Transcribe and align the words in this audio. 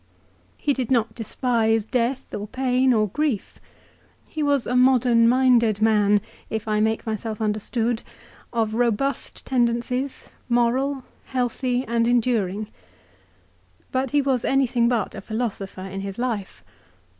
He 0.57 0.73
did 0.73 0.89
not 0.89 1.13
despise 1.13 1.83
death, 1.85 2.25
or 2.33 2.47
pain, 2.47 2.91
or 2.91 3.07
grief. 3.09 3.59
He 4.25 4.41
was 4.41 4.65
a 4.65 4.75
modern 4.75 5.29
minded 5.29 5.79
man, 5.79 6.21
if 6.49 6.67
I 6.67 6.79
make 6.79 7.05
myself 7.05 7.39
understood, 7.39 8.01
of 8.51 8.73
robust 8.73 9.45
tendencies 9.45 10.25
moral, 10.49 11.03
healthy, 11.25 11.85
and 11.87 12.07
enduring. 12.07 12.65
But 13.91 14.09
he 14.09 14.23
was 14.23 14.43
anything 14.43 14.87
but 14.89 15.13
a 15.13 15.21
philosopher 15.21 15.81
in 15.81 16.01
his 16.01 16.17
life. 16.17 16.63